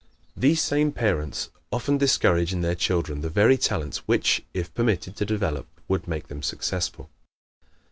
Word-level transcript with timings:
These 0.35 0.61
same 0.63 0.91
parents 0.91 1.51
often 1.71 1.99
discourage 1.99 2.51
in 2.53 2.61
their 2.61 2.73
children 2.73 3.21
the 3.21 3.29
very 3.29 3.55
talents 3.55 3.99
which, 4.07 4.43
if 4.51 4.73
permitted 4.73 5.15
to 5.17 5.25
develop, 5.25 5.67
would 5.87 6.07
make 6.07 6.27
them 6.27 6.41
successful. 6.41 7.11